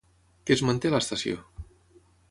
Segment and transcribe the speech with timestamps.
[0.47, 1.47] Què es manté a l'estació?